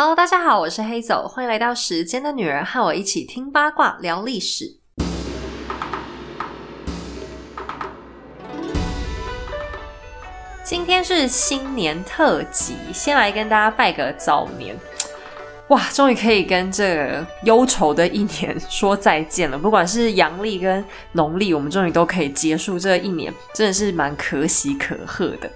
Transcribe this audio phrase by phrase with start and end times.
[0.00, 4.76] Hello，大家好，我是黑走，欢迎来到时间的女儿，和我一起听八卦聊历史。
[10.62, 14.78] 今天是新年特辑，先来跟大家拜个早年。
[15.68, 19.56] 哇，终于可以跟这忧愁的一年说再见了。
[19.60, 20.82] 不管是阳历跟
[21.12, 25.50] 农历，我们终于都可以结束这一年，真的是蛮可喜可贺的。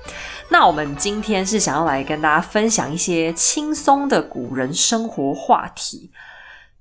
[0.51, 6.11] 那我们今天是想要来跟大家分享一些轻松的古人生活话题。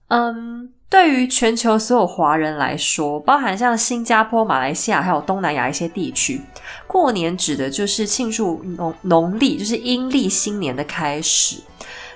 [0.09, 6.41] 嗯，对于全球所有华人来说，包含像新加坡、马来西亚还有东南亚一些地区，
[6.86, 11.61] 过年指的就是庆祝农农历，就是阴历新年的开始。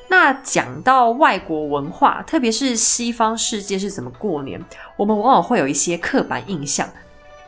[0.07, 4.63] 那讲到外国文化，特别是西方世界是怎么过年，
[4.97, 6.87] 我们往往会有一些刻板印象，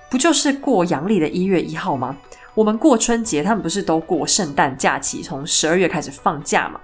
[0.10, 2.18] 不就是过阳历的一月一号吗？
[2.56, 6.82] 我们过春节，他们不是都过圣诞假期，从十二月开始放假嘛？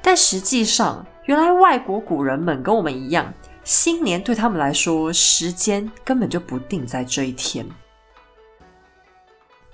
[0.00, 3.30] 但实际上，原来外国古人们跟我们一样，
[3.62, 7.66] 新年对他们来说，时间根本就不定在这一天。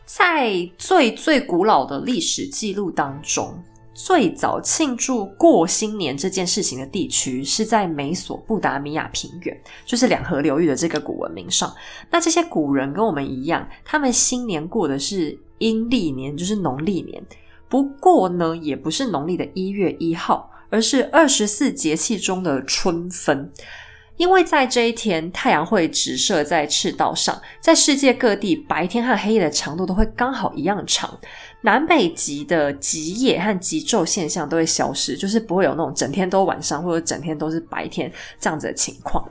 [0.04, 3.62] 在最最古老的历史记录当中。
[3.96, 11.74] 最早庆祝过新年这件事情的地区是在美索不达米亚平原，就是两河流域的这个古文明上。
[12.10, 17.24] 那这些古人跟我们一样，他们新年过的是阴历年，就是农历年。
[17.70, 23.50] 不过呢，也不是农历的一月一号，而是二十四节气中的春分。
[24.16, 31.18] 因为在这一天，太阳会直射在赤道上，在世界各地，白天和黑夜的长度都会刚好一样长。
[31.62, 39.22] 南北极的极夜和极昼现象都会消失，就是不会有那种整天都晚上或者整天都是白天这样子的情况。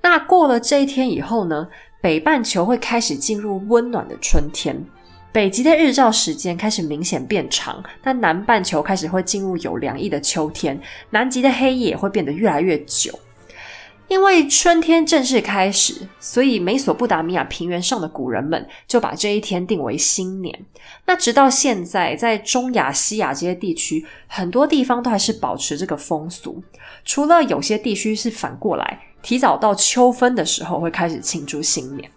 [0.00, 1.66] 那过了这一天以后呢，
[2.00, 4.84] 北半球会开始进入温暖的春天，
[5.32, 10.80] 北极的日照时间开始明显变长，那南半球开始会进入有凉意的秋天，
[11.10, 13.12] 南极的黑夜会变得越来越久。
[14.12, 20.66] 因为春天正式开始，所以美索不达米亚平原上的古人们就把这一天定为新年。
[21.06, 26.62] 那直到现在，在中亚、西亚这些地区，很多地方都还是保持这个风俗。
[27.06, 32.10] 除了有些地区是反过来，提早到秋分的时候会开始庆祝新年。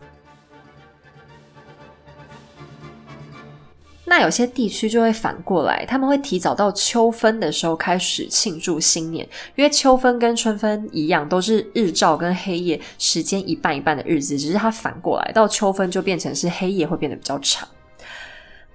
[4.07, 17.67] 那有些地区就会反过来，他们会提早到秋分的时候开始庆祝新年，因为秋分跟春分一样，都是日照跟黑夜时间一半一半的日子，只是它反过来，到秋分就变成是黑夜会变得比较长。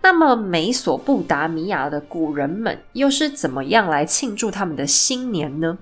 [0.03, 5.79] 那么美索不达米亚的古人们又是怎么样来庆祝他们的新年呢？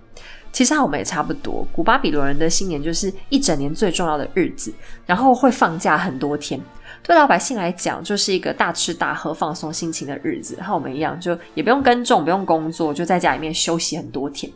[0.53, 4.75] 其实我们也差不多，古巴比伦人的新年就是一整年最重要的日子，
[5.07, 6.61] 然后会放假很多天。
[7.09, 14.53] 对老百姓来讲，就是一个大吃大喝、放松心情的日子，和我们一样，就也不用耕种、不用工作，就在家里面休息很多天。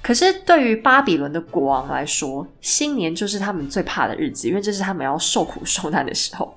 [0.00, 6.56] 可是对于巴比伦的国王来说，新年就是他们最怕的日子，因为这是他们要受苦受难的时候。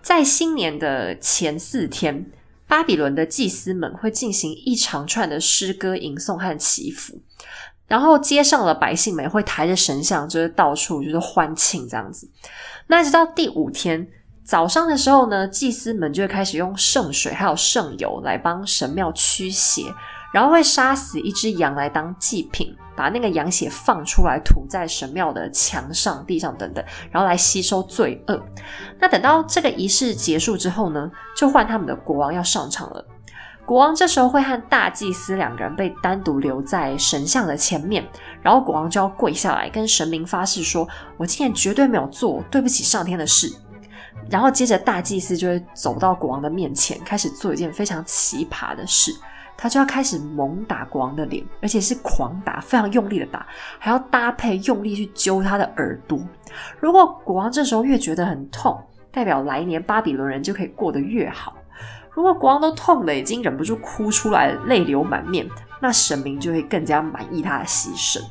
[0.00, 2.24] 在新年的前四天，
[2.68, 7.20] 巴比伦的祭司们会进行一长串的诗歌吟诵和祈福，
[7.88, 12.30] 然后街上的百姓们会抬着神像，就是到处就是欢庆这样子。
[12.86, 14.06] 那直到第五天。
[14.44, 19.84] 早上的时候呢，祭司们就会开始用圣水还有圣油来帮神庙驱邪，
[20.32, 28.42] 然后会杀死一只羊来当祭品，把那个羊血放出来涂在神庙的墙上、地上等等，然后来吸收罪恶。
[28.98, 33.04] 那等到这个仪式结束之后呢，就换他们的国王要上场了。
[33.64, 38.04] 国王这时候会和大祭司两个人被单独留在神像的前面，
[38.42, 40.86] 然后国王就要跪下来跟神明发誓说
[41.16, 43.50] ：“我今天绝对没有做对不起上天的事。”
[44.30, 49.12] 然后接着大祭司就会走到国王的面前，开始做一件非常奇葩的事，
[49.56, 53.46] 他就要开始猛打国王的脸，而且是狂打，非常用力的打，
[53.78, 56.18] 还要搭配用力去揪他的耳朵。
[56.80, 61.52] 如果国王这时候越觉得很痛，代表来年巴比伦人就可以过得越好；
[62.10, 65.46] 如果国王都痛的已经忍不住哭出来，泪流满面，
[65.80, 68.22] 那神明就会更加满意他的牺牲。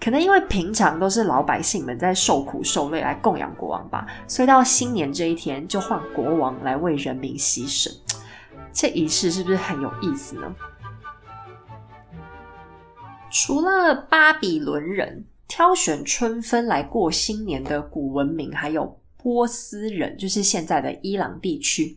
[0.00, 7.90] 可能因为平常都是老百姓们在受苦受累来供养国王吧，所以到新年这一天就换国王来为人民牺牲，
[8.72, 10.54] 这仪式是不是很有意思呢？
[13.30, 21.96] 除了巴比伦人挑选春分来过新年的古文明，还有波斯人，就是现在的伊朗地区，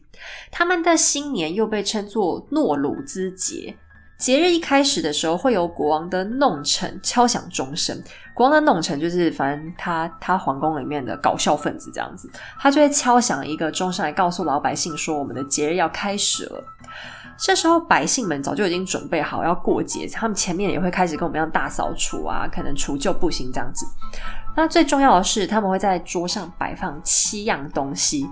[0.50, 3.76] 他们的新年又被称作诺鲁兹节。
[4.18, 8.02] 节日一开始的时候，会有国王的弄臣敲响钟声。
[8.34, 12.30] 国王的弄臣就是，反正他他皇宫里面的搞笑分子这样子，
[12.60, 16.64] 他就会敲响一个钟声来告诉老百姓说，我们的节日要开始了。
[17.38, 23.86] 这时候百姓们早就已经准备好要过节，他们前面也会开始跟我们一样大扫除啊，可能除旧布新这样子。
[24.56, 28.28] 那最重要的是，他们会在桌上摆放七样东西，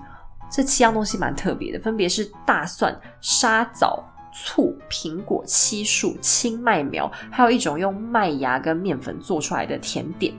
[0.50, 4.04] 这七样东西蛮特别的，分别是大蒜、沙枣。
[4.38, 10.30] 醋、苹果、漆树、青麦苗，还有一种用麦芽跟面粉做出来的甜点。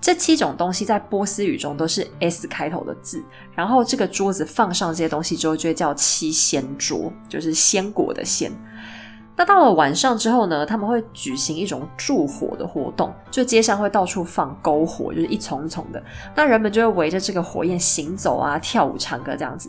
[0.00, 3.20] 这七种东西在波斯语中都是 S 开头的字。
[3.52, 8.52] 然后这个桌子放上这些东西之后，就会叫七仙桌，就是鲜果的鲜。
[9.36, 16.02] 那到了晚上之后呢，他们会举行一种助火的活动，就街上会到处放篝火，就是一丛一丛的。
[16.36, 19.68] 那人们就会围着这个火焰行走啊，跳舞、唱歌这样子。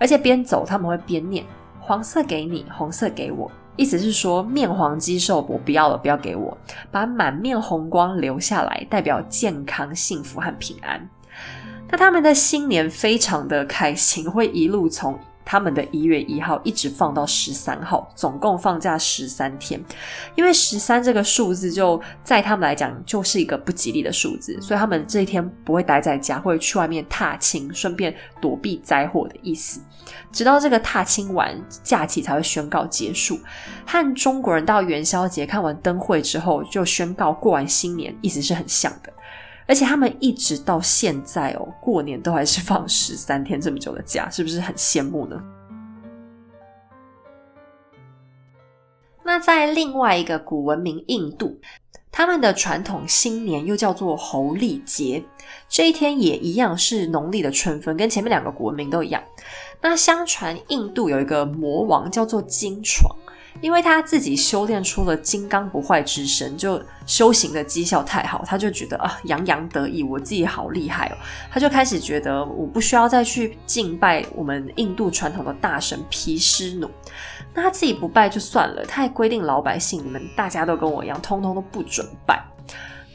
[0.00, 1.44] 而且边走他们会边念。
[1.90, 6.56] 黄色给你，红色给我，意思是说面黄肌瘦，我不要了，不要给我，
[6.88, 11.10] 把满面红光留下来，代表健康、幸福和平安。
[11.88, 15.18] 那他们的新年非常的开心，会一路从。
[15.50, 19.84] 他们的一月一号一直放到十三号，总共放假十三天。
[20.36, 29.80] 因为十三这个数字就在他们来讲就是一个不吉利的数字，所以他们这一天不会待在家，会去外面踏青，顺便躲避灾祸的意思。
[30.30, 33.36] 直到这个踏青完，假期才会宣告结束。
[33.84, 39.12] 和中国人到元宵节看完灯会之后，就宣告过完新年，意思是很像的。
[39.70, 45.40] 而且他们一直到现在哦，过年都还是放十三天这么久的假，是不是很羡慕呢？
[49.22, 51.56] 那在另外一个古文明印度，
[52.10, 55.22] 他们的传统新年又叫做猴历节，
[55.68, 59.22] 这一天也一样是农历的春分，跟前面两个古文明都一样。
[59.80, 63.14] 那相传印度有一个魔王叫做金床。
[63.60, 71.16] 因为他自己修炼出了金刚不坏之身，就修行的绩效太好，他就觉得啊洋洋得意，我自己好厉害哦。
[71.50, 76.90] 他就开始觉得我不需要再去敬拜我们印度传统的大神毗湿奴，
[77.54, 82.42] 那他自己不拜就算了，他还规定老百姓，你们大家都跟我一样，通通都不准拜。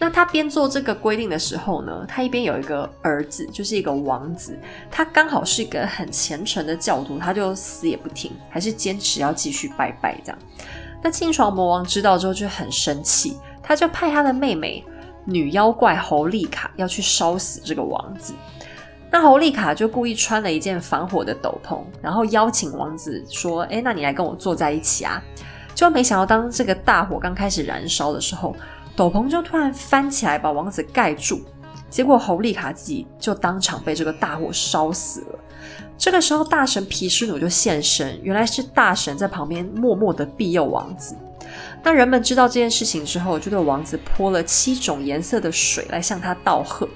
[0.05, 4.55] 那他边做这个规定的时候呢，他一边有一个儿子，就是一个王子，
[4.91, 10.37] 他刚好是一个很虔诚的教徒，他就死也不听，还是坚持要继续拜拜这样。
[11.01, 14.85] 那清床魔王知道之后就很生气，他就派他的妹妹
[15.25, 18.35] 女妖怪侯丽卡要去烧死这个王子。
[19.09, 25.19] 那侯丽卡就故意穿了一件防火的斗篷，然后邀请王子说：“哎，那你来跟我坐在一起啊？”
[25.73, 28.55] 就没想到当这个大火刚开始燃烧的时候。
[28.95, 31.41] 斗篷就突然翻起来，把王子盖住，
[31.89, 35.39] 结果侯利卡自己就当场被这个大火烧死了。
[35.97, 41.15] 这个时候，大神皮湿奴就现身，原来是大神在旁边默默的庇佑王子。
[41.83, 46.87] 那人们知道这件事情之后，就对王子泼了七种颜色的水来向他道贺。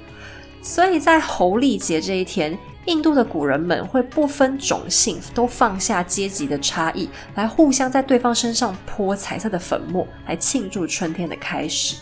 [0.62, 2.58] 所以在侯历节这一天。
[2.86, 11.98] 印度的古人们会不分种姓，都放下阶级的差异，来互相在对方身上泼彩色的粉末，来庆祝春天的开始。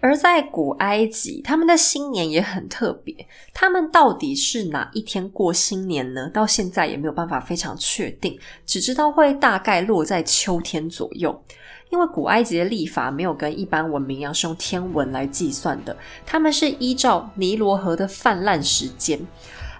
[0.00, 3.26] 而在古埃及，他们的新年也很特别。
[3.52, 6.30] 他们到底是哪一天过新年呢？
[6.30, 11.42] 到现在也没有办法非常确定，只知道会大概落在秋天左右。
[11.90, 15.96] 因为古埃及的历法没有跟一般文明一样是用天文来计算的，
[16.26, 19.20] 他们是依照尼罗河的泛滥时间。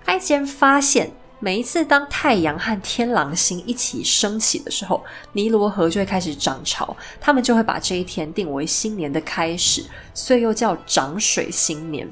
[0.06, 12.09] 埃及人发现，每一次当太阳和天狼星一起升起的时候，尼罗河就会开始涨潮，他们就会把这一天定为新年的开始，所以又叫涨水新年。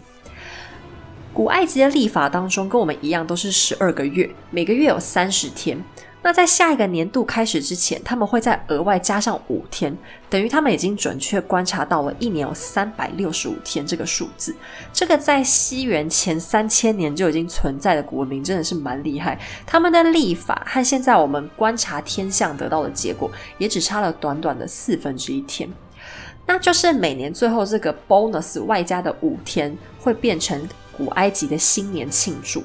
[1.32, 5.82] 古埃及的历法当中，跟我们一样都是十二个月，每个月有三十天。
[6.26, 9.97] 那在下一个年度开始之前，他们会再额外加上五天，
[10.28, 14.52] 等于他们已经准确观察到了一年有三百六十五天这个数字。
[14.92, 19.38] 这个在西元前三千年就已经存在的古文明真的是蛮厉害。
[19.64, 25.71] 他们的历法和现在我们观察天象得到的结果，也只差了短短的四分之一天。
[26.45, 32.64] 那就是每年最后这个 bonus 外加的五天，会变成古埃及的新年庆祝。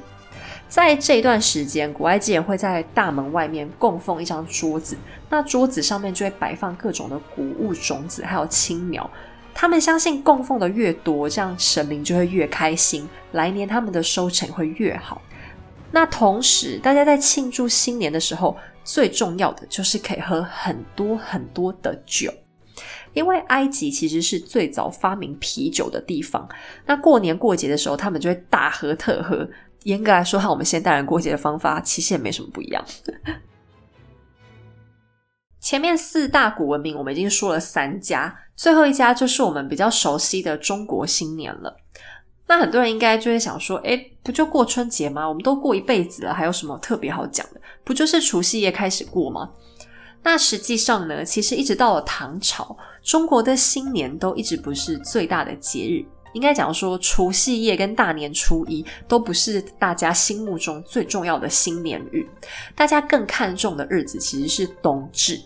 [0.72, 4.96] 在这一段时间，古埃及人会在大门外面供奉一张桌子，
[5.30, 9.08] 那桌子上面就会摆放各种的谷物种子，还有青苗。
[9.54, 15.22] 他们相信供奉的越多，这样神明就会越开心，来年他们的收成会越好。
[15.92, 22.34] 那同时，大家在庆祝新年的时候，最重要的就是可以喝很多很多的酒，
[23.12, 26.48] 因为埃及其实是最早发明啤酒的地方。
[26.86, 29.46] 那过年过节的时候，他们就会大喝特喝。
[29.84, 32.84] 严格来说，和我们现代人过节的方法其实也没什么不一样。
[35.60, 41.78] 前面四大古文明我们已经说了三家，最后一家就是我们比较熟悉的中国新年了。
[42.48, 45.28] 那很多人应该就会想说，哎，不就过春节吗？
[45.28, 47.62] 我们都过一辈子了，还有什么特别好讲的？
[47.84, 49.52] 不就是除夕夜开始过吗？
[50.24, 56.06] 那实际上呢，其实一直到了唐朝，中国的新年都一直不是最大的节日。
[56.34, 62.26] 应该讲说，除夕夜跟大年初一都不是大家心目中最重要的新年日，
[62.76, 65.40] 大家更看重的日子其实是冬至。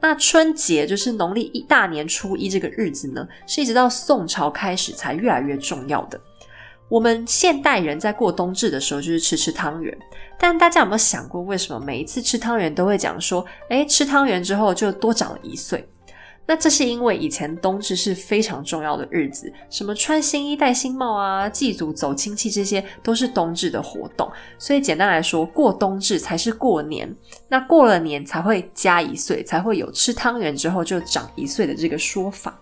[0.00, 6.20] 那春节就是农历一大年初一这个日子呢，是一直到宋朝开始才越来越重要的。
[6.88, 9.96] 我们现代人在过冬至的时候，就是吃吃汤圆。
[10.38, 15.88] 但大家有没有想过，为什么每一次吃汤圆都会讲说，哎，吃汤圆之后就多长了一岁？
[16.48, 24.30] 那这是因为以前冬至是非常重要的日子，什么穿新衣、戴新帽啊，祭祖、走亲戚，这些都是冬至的活动。
[24.56, 27.12] 所以简单来说，过冬至才是过年。
[27.48, 32.56] 那过了年才会加一岁，才会有吃汤圆之后就长一岁的这个说法。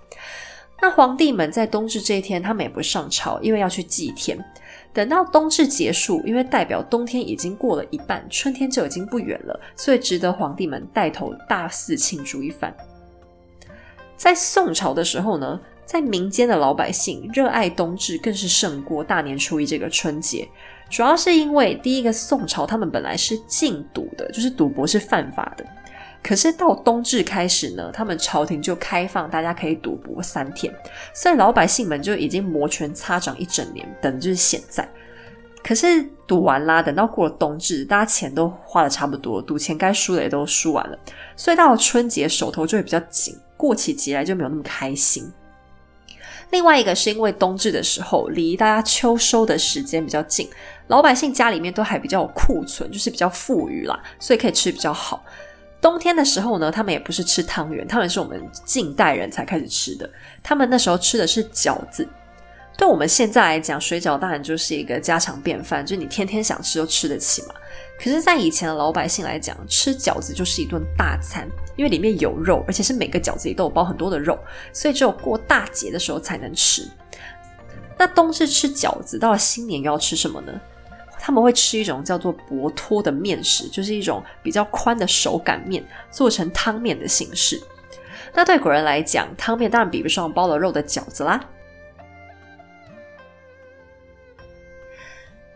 [0.81, 4.39] 那皇帝们在冬至这一天，他们也不上朝，因为要去祭天。
[4.93, 12.75] 等到冬至结束，因为代表冬天已经过了一半，春天就已经不远了，所以值得皇帝们带头大肆庆祝一番。
[14.17, 20.49] 在宋朝的时候呢，在民间的老百姓热爱冬至，更是胜过大年初一这个春节。
[20.91, 25.65] 主要是因为第一个宋朝他们本来是禁赌的，就是赌博是犯法的。
[26.23, 30.73] 可是到冬至开始呢，他们朝廷就开放大家可以赌博三天，
[31.13, 34.89] 所以老百姓们就已经摩拳擦掌一整年，等就是现在。
[35.63, 40.99] 可是赌完啦，等到过了冬至，大家钱都花的差不多，赌钱该输的也都输完了，
[41.37, 43.35] 所以到了春节手头就会比较紧。
[43.57, 45.33] 过起节来就没有那么开心。
[46.51, 50.49] 另外一个是因为冬至的时候离大家秋收的时间比较近，
[50.89, 55.25] 老百姓家里面都还比较有库存，就是比较富裕啦，所以可以吃比较好。
[55.81, 60.09] 冬天的时候呢，他们也不是吃汤圆，他们是我们近代人才开始吃的。
[60.43, 62.09] 他们那时候吃的是饺子。
[62.77, 67.55] 对我们现在来讲，水饺当然就是一个家常便饭，就是你天天想吃都吃得起嘛。
[67.97, 74.37] 可是，在以前的老百姓来讲，吃饺子就是一顿大餐，因为里面有肉，而且是每个饺子里都有包很多的肉，
[74.73, 76.89] 所以只有过大节的时候才能吃。
[77.97, 80.53] 那冬至吃饺子，到了新年又要吃什么呢？
[81.21, 87.63] 他们会吃一种叫做薄托的面食，就是一种比较宽的手擀面，做成汤面的形式。
[88.35, 91.41] 那对古人来讲，汤面当然比不上包了肉的饺子啦。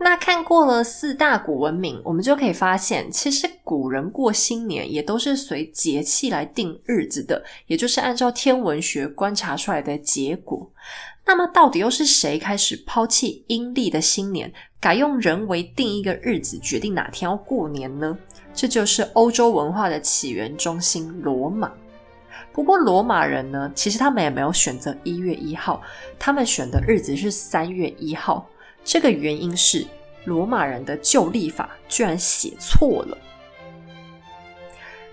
[0.01, 10.71] 那看过了四大古文明，我们就可以发现，其实古人过新年也都是随节气来定日子的，也就是按照天文学观察出来的结果。
[11.27, 14.51] 那么，到底又是谁开始抛弃阴历的新年，
[14.81, 18.17] 改用人为定一个日子，决定哪天要过年呢？
[18.55, 21.71] 这就是欧洲文化的起源中心——罗马。
[22.53, 25.83] 不过，罗马人呢，其实他们也没有选择一月一号，
[26.19, 28.49] 他们选的日子是三月一号。
[28.89, 29.85] 这个原因是
[30.25, 33.19] 罗马人的旧历法居然写错了，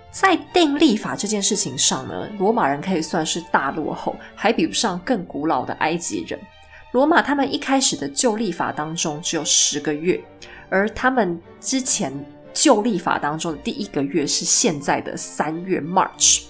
[0.09, 6.39] 在定历法这件事情上呢，罗马人可以算是大落后，还比不上更古老的埃及人。
[6.93, 10.23] 罗马他们一开始的旧历法当中只有十个月，
[10.69, 12.13] 而他们之前
[12.53, 16.43] 旧历法当中的第一个月是现在的三月 March。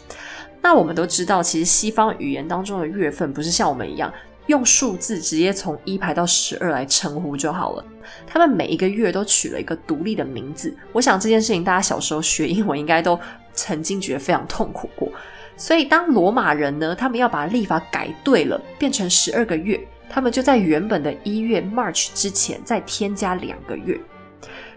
[0.62, 4.13] 那我们都知道，其实西方语言当中的月份不是像我们一样。
[4.48, 7.86] 用数字直接从一排到十二来称呼就好了。
[8.28, 10.75] 他们每一个月都取了一个独立的名字。
[10.92, 13.20] 我想这件事情大家小时候学英文应该都
[13.54, 15.10] 曾经觉得非常痛苦过。
[15.58, 24.00] 所以当罗马人呢，他们要把历法改对了，变成十二个月，他们就在原本的一月 March 之前再添加两个月。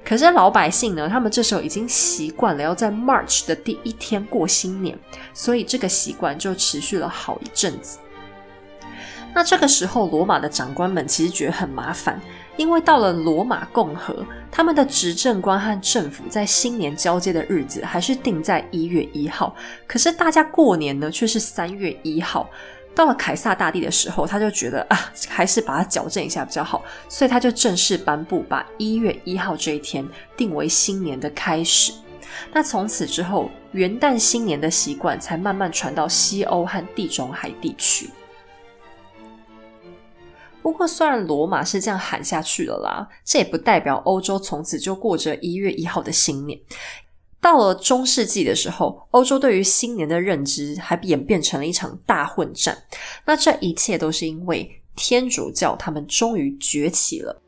[0.05, 4.97] 可是老百姓呢，他们这时候已经习惯了要在 March 的第一天过新年，
[5.35, 7.99] 所以这个习惯就持续了好一阵子。
[9.35, 12.21] 那这个时候，罗马的长官们其实觉得很麻烦，
[12.57, 19.55] 因为到了罗马共和，他们的执政官和政府在新年交接的日子还是定在一月一号，
[19.87, 22.51] 可是大家过年呢却是三月一号。
[22.95, 30.05] 到了凯撒大帝的时候，他就觉得啊，还是把它矫正一下比较好，所以他就正式颁布，把一月一号这一天
[30.37, 31.93] 定为新年的开始。
[32.53, 38.11] 那从此之后，元旦新年的习惯才慢慢传到西欧和地中海地区。
[40.63, 46.59] 不过，虽然罗马是这样喊下去了啦，这也不代表欧洲从此就过着一月一号的新年。
[47.41, 52.77] 到了中世纪的时候，欧洲对于新年的认知还演变成了一场大混战。
[53.25, 57.41] 那这一切都是因为天主教他们终于崛起了。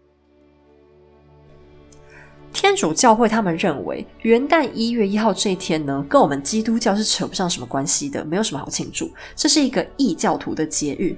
[2.52, 11.16] 天主教会他们认为，元旦一月一号这一天呢，跟我们基督教是扯不上什么关系的，没有什么好庆祝，这是一个异教徒的节日。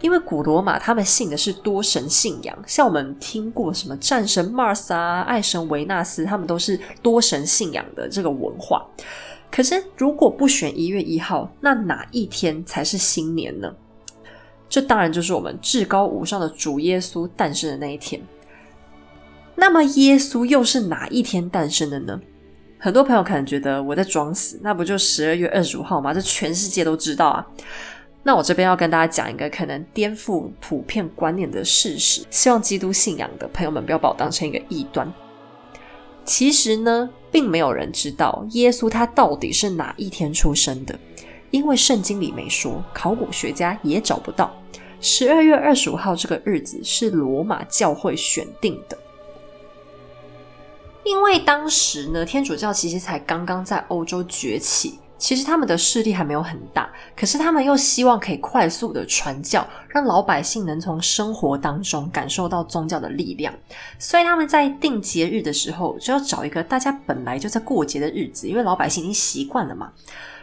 [0.00, 8.86] 因为古罗马他们信的是多神信仰，像我们听过什么战神 Mars 啊、爱神维纳斯，他们都是多神信仰的这个文化。
[9.50, 13.74] 可是如果不选一月一号，那哪一天才是新年呢？
[14.68, 18.20] 这当然就是我们至高无上的主耶稣诞生的那一天。
[19.56, 22.20] 那么耶稣又是哪一天诞生的呢？
[22.78, 26.14] 很多朋友可能觉得我在装死，那不就十二月二十五号吗？
[26.14, 27.44] 这全世界都知道啊。
[28.28, 35.10] 那我这边要跟大家讲一个可能颠覆普遍观念的事实，希望基督信仰的朋友们不要把我当成一个异端。
[36.26, 40.94] 其实呢，并没有人知道耶稣他到底是哪一天出生的，
[41.50, 44.54] 因为圣经里没说，考古学家也找不到。
[45.00, 48.98] 十二月二十五号这个日子是罗马教会选定的。
[51.02, 63.52] 因为当时呢，天主教其实才刚刚在欧洲崛起，其实他们的势力还没有很大，可是他们又希望可以快速的传教，让老百姓能从生活当中感受到宗教的力量，
[63.98, 69.92] 所以他们在定节日的时候就要找一个大家本来就在过节的日子，因为老百姓已经习惯了嘛。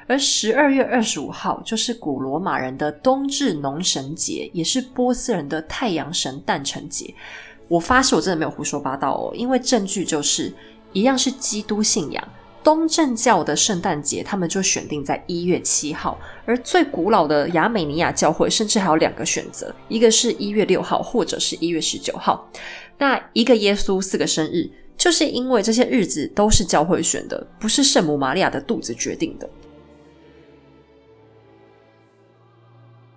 [0.08, 7.12] 而十二月二十五号就是古罗马人的冬至农神节，也是波斯人的太阳神诞辰节。
[7.68, 10.54] 我发誓，我真的没有胡说八道哦，因为证据就是
[10.94, 12.24] 一样是基督信仰，
[12.66, 22.50] 东正教的圣诞节他们就选定在一月七号，而最古老的亚美尼亚教会甚至还有两个选择，一个是一月六号，或者是一月十九号。
[22.98, 24.68] 那一个耶稣四个生日，
[24.98, 29.48] 就是因为这些日子都是教会选的，不是圣母玛利亚的肚子决定的。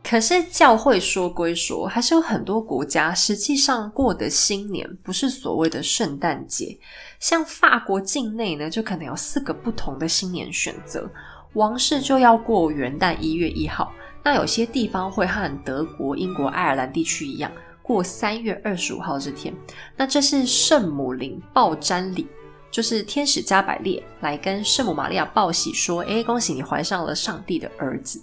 [0.09, 6.79] 可是教会说归说，还是有很多国家实际上过的新年不是所谓的圣诞节。
[7.21, 11.07] 像法国境内呢，就可能有四个不同的新年选择。
[11.53, 13.93] 王室就要过元旦一月一号，
[14.25, 19.53] 那有些地方会和德国、英国、爱尔兰地区一样，过三月二十五号这天。
[19.95, 22.27] 那这是圣母临报瞻礼，
[22.71, 28.23] 就是天使加百列来跟圣母玛利亚报喜，说：“诶，恭喜你怀上了上帝的儿子。”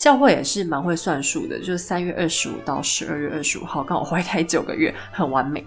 [0.00, 5.62] 教会也是蛮会算数的，就是三月二十五到十二月二十五号，刚好怀胎九个月，很完美。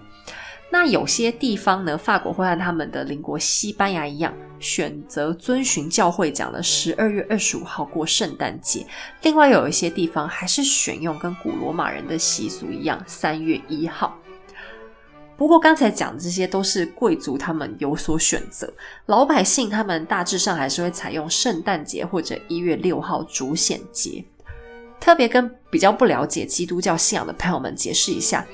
[0.72, 8.84] 那有些地方呢，法国会和他们的邻国西班牙一样，选择遵循教会讲的十二月二十五号过圣诞节。
[9.22, 14.18] 另外有一些地方还是选用跟古罗马人的习俗一样，三月一号。
[15.36, 18.72] 不过刚才讲的这些都是贵族，他们有所选择。
[19.06, 24.24] 老百姓他们大致上还是会采用圣诞节或者一月六号主显节。
[25.00, 28.46] 特别跟比较不了解基督教信仰的朋友们解释一下，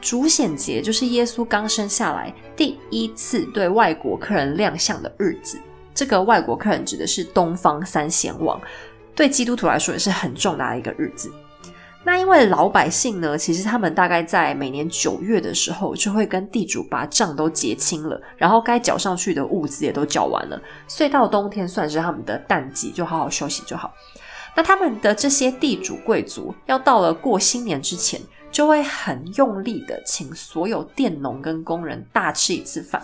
[0.00, 5.58] 主显节就是耶稣刚生下来第一次对外国客人亮相的日子。
[5.94, 8.58] 这个外国客人指的是东方三贤王，
[9.14, 11.30] 对基督徒来说也是很重大的一个日子。
[12.04, 23.92] 那因为老百姓呢，其实他们大概在每年九月的时候，就会跟地主把账都结清了，然后该缴上去的物资也都缴完了，所以到冬天算是他们的淡季，就好好休息就好。
[24.54, 28.20] 那他们的这些地主贵族，要到了过新年之前。
[28.52, 33.02] 就会很用力的请所有佃农跟工人大吃一次饭，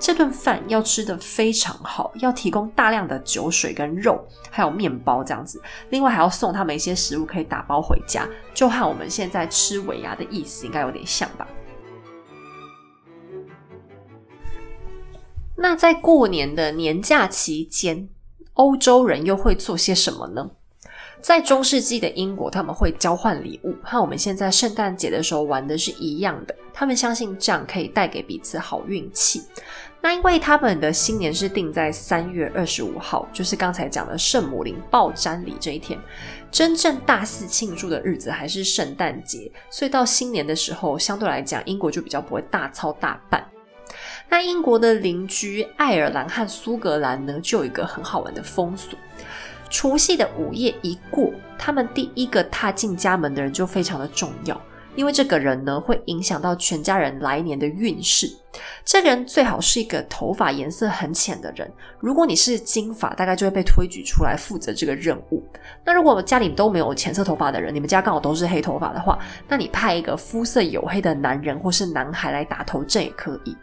[0.00, 11.46] 这顿饭要吃的非常好，要提供大量的酒水跟肉，还有面包这样子，另外还要送他们一些食物可以打包回家，就和我们现在吃尾牙的意思应该有点像吧。
[15.54, 18.08] 那在过年的年假期间，
[18.54, 20.50] 欧洲人又会做些什么呢？
[21.20, 26.54] 在中世纪的英国，他们会交换礼物，和我们现在圣诞节的时候玩的是一样的。
[26.72, 29.42] 他们相信这样可以带给彼此好运气。
[30.00, 35.98] 那因为他们的新年是定在三月二十五号，就是刚才讲的圣母林报瞻礼这一天。
[36.50, 43.44] 真正大肆庆祝的日子还是圣诞节，所以到新年的时候，相对来讲，英国就比较不会大操大办。
[44.28, 48.96] 那英国的邻居爱尔兰和苏格兰呢，就有一个很好玩的风俗。
[49.70, 54.60] 除夕的午夜一过，他们第一个踏进家门的人就非常的重要，
[54.94, 58.28] 因为这个人呢会影响到全家人来年的运势。
[58.84, 65.44] 这个人最好是一个头发颜色很浅的人，如果你是金发，大概就会被推举出来负责这个任务。
[65.84, 73.56] 那如果家里都没有浅色头发的人，你们家刚好都是黑头发的话，那你派一个肤色黝黑的男人或是男孩来打头阵也可以。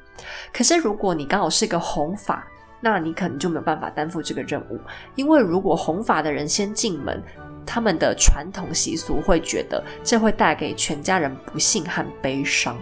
[0.53, 2.45] 可是如果你刚好是个红发，
[2.85, 4.79] 那你可能就没有办法担负这个任务，
[5.15, 7.19] 因为如果红发的人先进门，
[7.65, 12.77] 他们的传统习俗会觉得这会带给全家人不幸和悲伤，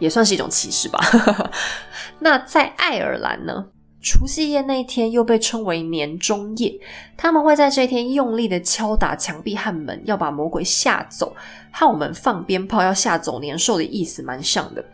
[0.00, 0.98] 也算是一种歧视吧。
[2.18, 3.66] 那在爱尔兰呢，
[4.02, 6.80] 除夕夜那一天又被称为年中夜，
[7.16, 11.36] 他们会在这一天用力的敲打墙壁和门，要把魔鬼吓走，
[11.70, 14.84] 和我们放鞭炮要吓走年兽的意思蛮像的。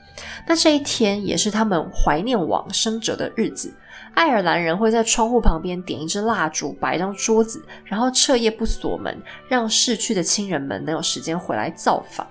[0.46, 3.72] 那这一天也是他们怀念往生者的日子。
[4.14, 12.26] 爱尔兰人会在窗户旁边点一支蜡烛，摆一张桌子，然后彻夜不锁门，让逝去的亲人们能有时间回来造访。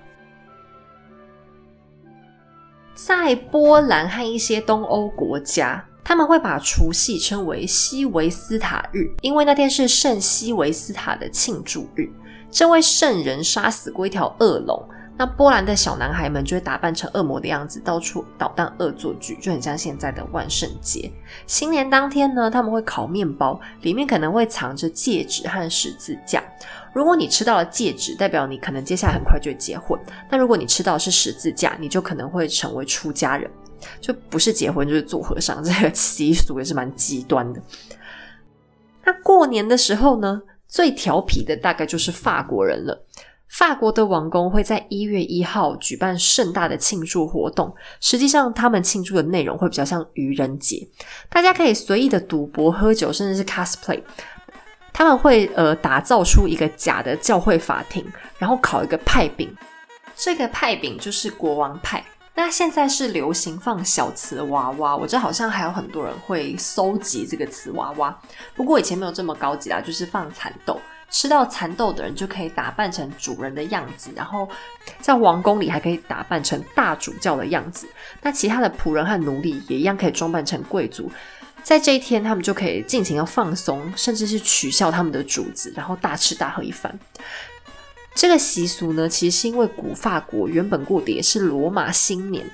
[2.94, 12.08] 在波兰和一些东欧国家，他们会把除夕称为西维斯塔日，因为那天是圣西维斯塔的庆祝日。
[12.50, 14.88] 这位圣人杀死过一条恶龙。
[15.22, 21.08] 那波兰的小男孩们就会打扮成恶魔的样子，到处捣蛋恶作剧，就很像现在的万圣节。
[21.46, 26.42] 新年当天呢，他们会烤面包，里面可能会藏着戒指和十字架。
[26.92, 29.96] 如果你吃到了戒指，代表你可能接下来很快就会结婚；
[30.28, 33.48] 那如果你吃到是十字架，你就可能会成为出家人，
[34.00, 35.62] 就不是结婚就是做和尚。
[35.62, 37.62] 这个习俗也是蛮极端的。
[39.04, 43.06] 那过年的时候呢，最调皮的大概就是法国人了。
[43.52, 50.88] 法国的王宫会在一月一号举办盛大的庆祝活动，实际上他们庆祝的内容会比较像愚人节，
[51.28, 54.02] 大家可以随意的赌博、喝酒，甚至是 cosplay。
[54.90, 58.02] 他们会呃打造出一个假的教会法庭，
[58.38, 59.54] 然后烤一个派饼，
[60.16, 62.02] 这个派饼就是国王派。
[62.34, 68.18] 那现在是流行放小瓷娃娃，我这好像还有很多人会搜集这个瓷娃娃，
[68.56, 70.80] 不过以前没有这么高级啦，就是放蚕豆。
[71.12, 74.48] 吃到蚕豆的人就可以打扮成主人的样子，然后
[74.98, 77.86] 在王宫里还可以打扮成大主教的样子。
[78.22, 81.12] 那其他的仆人和奴隶也一样可以装扮成贵族。
[81.62, 86.98] 在这一天，他们就可以尽情的放松，甚至是取笑他们的主子，然后大吃大喝一番。
[88.14, 92.44] 这个习俗呢，其实是因为古法国原本过的也是罗马新年。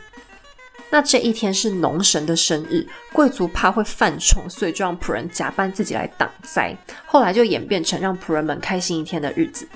[0.90, 6.76] 那这一天是农神的生日，贵族怕会犯冲，所以就让仆人假扮自己来挡灾。
[7.06, 9.68] 后来就演变成让仆人们开心一天的日子。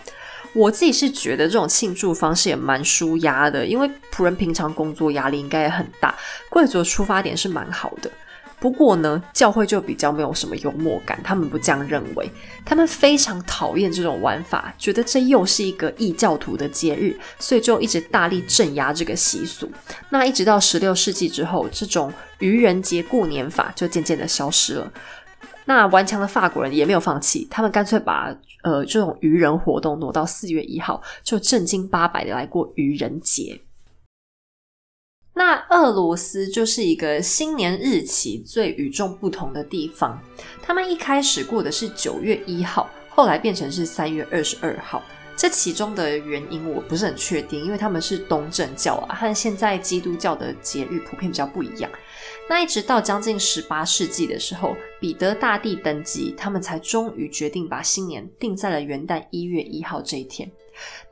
[0.55, 6.14] 我自己是觉得这种庆祝方式也蛮舒压的，因为仆人平常工作压力应该也很大，
[6.51, 8.11] 贵族出发点是蛮好的。
[8.62, 12.31] 不过呢，教会就比较没有什么幽默感，他们不这样认为，
[12.64, 19.68] 他们非常讨厌这种玩法，觉得这又是一个异教徒的节日，所以就一直大力镇压这个习俗。
[20.11, 24.92] 那一直到十六世纪之后，这种愚人节过年法就渐渐的消失了。
[25.64, 33.61] 那顽强的法国人也没有放弃，他们干脆把呃这种愚人活动挪到四月一号，就正经八百的来过愚人节。
[35.35, 40.21] 那俄罗斯就是一个新年日期最与众不同的地方。
[40.62, 45.03] 他们一开始过的是九月一号，后来变成是三月二十二号。
[45.37, 51.90] 这其中的原因我不是很确定，因为他们是东正教啊，和现在基督教的节日普遍比较不一样。
[52.49, 60.51] 那一直到将近十八世纪的时候，彼得大帝登基，他们才终于决定把新年定在了元旦一月一号这一天。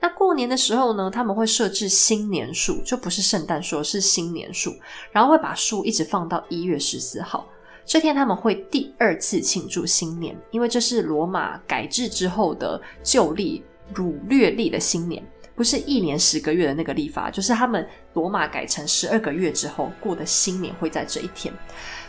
[0.00, 4.74] 那过年的时候呢，他们会设置新年树，就不是圣诞树，是新年树，
[5.12, 7.48] 然后会把树一直放到一月十四号
[7.84, 13.62] 这天，他们会第二次庆祝新年，因为这是罗马改制之后的旧历
[13.94, 15.22] 儒略历的新年，
[15.54, 21.52] 不是一年十个月的那个历法，就是他们罗马改成十二个月之后过的新年会在这一天，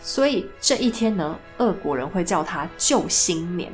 [0.01, 3.71] 所以这一天呢，俄国人会叫它旧新年。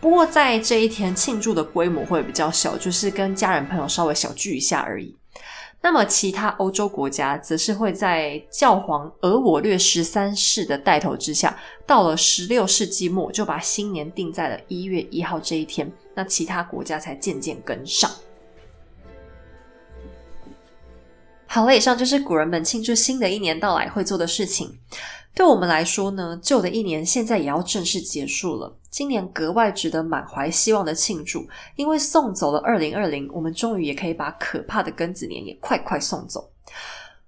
[0.00, 5.14] 不过在这一天庆祝的规模会比较小，就是跟家人朋友稍微小聚一下而已。
[5.82, 15.90] 那么其他欧洲国家则是会在教皇而我略十三世的带头之下，到了十六世纪末就把新年定在了一月一号这一天。
[16.14, 18.10] 那其他国家才渐渐跟上。
[21.46, 24.78] 好了，以上就是古人们庆祝新的一年到来会做的事情。
[25.40, 28.76] 对我们来说呢，旧的一年现在也要正式结束了。
[28.90, 36.50] 今年格外值得满怀希望的庆祝，因为送走了二零二零，我们终于也可以把可怕的庚子年也快快送走。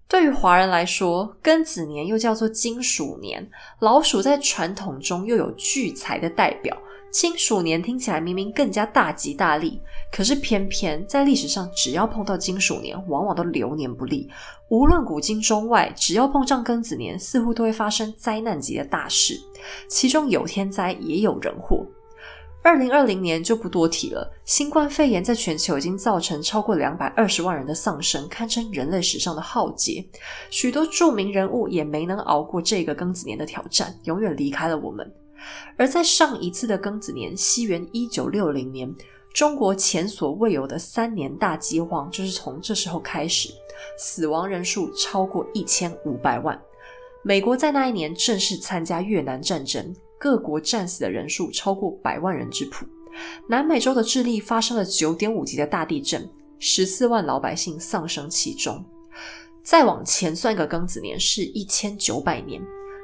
[0.07, 6.77] 对于华人来说，庚子年又叫做金鼠年，老鼠在传统中又有聚财的代表。
[7.13, 9.79] 金鼠年听起来明明更加大吉大利，
[10.11, 14.29] 可是偏偏在历史上，只要碰到金鼠年，往往都流年不利。
[14.71, 19.39] 无论古今中外，只要碰上庚子年，似乎都会发生灾难级的大事，
[19.89, 21.87] 其中有天灾，也有人祸。
[22.63, 30.03] 二零二零年就不多提了，新冠肺炎在全球已经造成超过两百二十万人的丧生，堪称人类史上的浩劫。
[30.49, 35.13] 许多著名人物也没能熬过这个庚子年的挑战，永远离开了我们。
[35.77, 38.95] 而在上一次的庚子年，西元一九六零年，
[39.33, 43.51] 中国前所未有的三年大饥荒就是从这时候开始，
[43.99, 46.61] 死亡人数超过一千五百万。
[47.25, 52.85] 美国在那一年正式参加越南战争，各国战死的人数超过百万人之谱。
[53.49, 56.29] 南美洲的智利发生了九点五级的大地震，
[56.59, 58.85] 十四万老百姓丧生其中。
[59.63, 62.61] 再往前算个庚子年是一千九百年，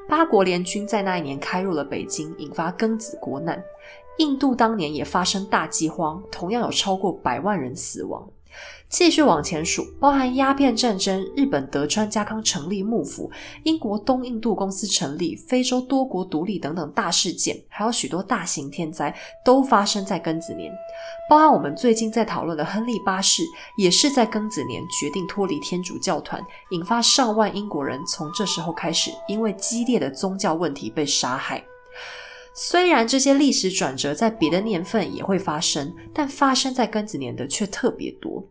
[0.09, 3.63] 八国联军在那一年开入了北京，引发庚子国难。
[4.17, 8.27] 印度当年也发生大饥荒，同样有超过百万人死亡。
[8.89, 13.31] 继续往前数，包含鸦片战争、日本德川家康成立幕府、
[13.65, 20.73] 英国东印度公司成立、非洲多国独立等等大事件，还有许多大型天灾都发生在庚子年。
[21.29, 23.43] 包含我们最近在讨论的亨利八世，
[23.77, 31.63] 也是在庚子年决定脱离天主教团，引发上万英国人从这时候开始因为激烈的宗教问题被杀害。
[32.61, 38.45] 虽然这些历史转折在别的年份也会发生，但发生在庚子年的却特别多。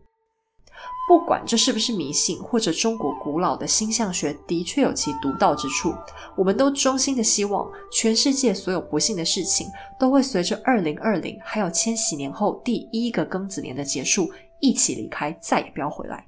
[1.06, 5.92] 不管这是不是迷信，或者中国古老的星象学的确有其独到之处，
[6.38, 9.66] 我们都衷心的希望，全世界所有不幸的事情
[10.00, 16.26] 都会随着二零二零还有千禧年后第一个庚子年的结束一起离开，再也不要回来。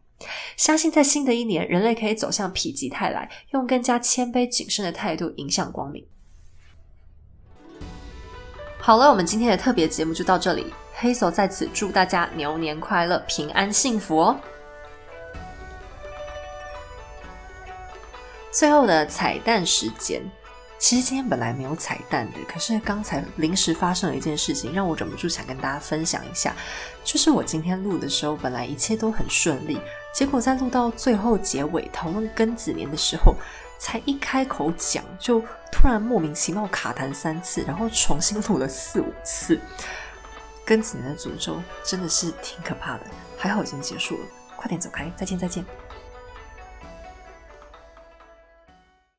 [0.58, 6.04] 相信在新的一年，人类可以走向否极泰来，用更加谦卑谨慎的态度迎向光明。
[8.82, 10.72] 好了，我们今天的特别节目就到这里。
[10.94, 14.36] 黑手在此祝大家牛年快乐、平安幸福哦！
[18.50, 20.22] 最后的彩蛋时间，
[20.78, 26.56] 其实今天本来没有彩蛋的，可是刚才临时发生了一件事情，让我忍不住想跟大家分享一下。
[27.04, 29.78] 就是我今天录的时候，本来一切都很顺利，
[30.12, 33.36] 结果在录到最后结尾讨论庚子年的时候，
[33.80, 35.40] 才一开口讲，就
[35.72, 39.58] 突然莫名其妙卡弹三次，然后重新录了四五次。
[40.66, 45.64] 跟子年的诅咒真的是挺可怕的，还好已经结束了，快点走开，再见再见。